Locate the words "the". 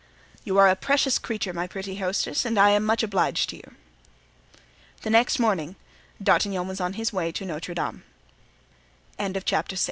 5.03-5.11